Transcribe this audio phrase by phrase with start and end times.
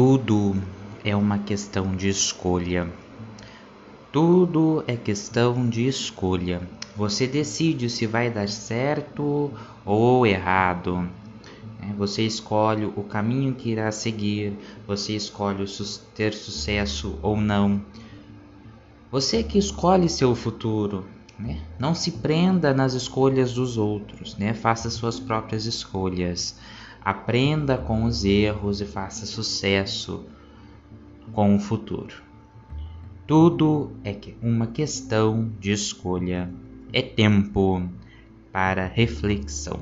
[0.00, 0.54] Tudo
[1.02, 2.88] é uma questão de escolha.
[4.12, 6.62] Tudo é questão de escolha.
[6.94, 9.50] Você decide se vai dar certo
[9.84, 11.10] ou errado.
[11.82, 15.64] É, você escolhe o caminho que irá seguir, você escolhe
[16.14, 17.82] ter sucesso ou não.
[19.10, 21.06] Você que escolhe seu futuro.
[21.36, 21.60] Né?
[21.76, 24.54] Não se prenda nas escolhas dos outros, né?
[24.54, 26.56] faça suas próprias escolhas.
[27.08, 30.26] Aprenda com os erros e faça sucesso
[31.32, 32.22] com o futuro.
[33.26, 36.52] Tudo é uma questão de escolha.
[36.92, 37.82] É tempo
[38.52, 39.80] para reflexão.